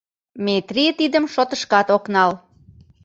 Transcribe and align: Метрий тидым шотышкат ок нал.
Метрий 0.45 0.91
тидым 0.99 1.25
шотышкат 1.33 1.87
ок 1.95 2.03
нал. 2.13 2.31